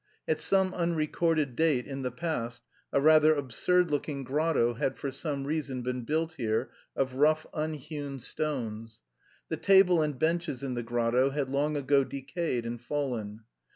At 0.27 0.39
some 0.39 0.73
unrecorded 0.73 1.55
date 1.55 1.85
in 1.85 2.01
the 2.01 2.09
past 2.09 2.63
a 2.91 2.99
rather 2.99 3.35
absurd 3.35 3.91
looking 3.91 4.23
grotto 4.23 4.73
had 4.73 4.97
for 4.97 5.11
some 5.11 5.43
reason 5.45 5.83
been 5.83 6.05
built 6.05 6.37
here 6.39 6.71
of 6.95 7.13
rough 7.17 7.45
unhewn 7.53 8.19
stones. 8.19 9.03
The 9.49 9.57
table 9.57 10.01
and 10.01 10.17
benches 10.17 10.63
in 10.63 10.73
the 10.73 10.81
grotto 10.81 11.29
had 11.29 11.49
long 11.49 11.77
ago 11.77 12.03
decayed 12.03 12.65
and 12.65 12.81
fallen. 12.81 13.41